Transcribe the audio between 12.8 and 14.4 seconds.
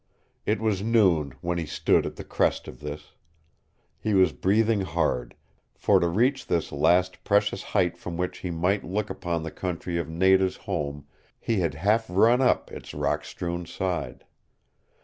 rock strewn side.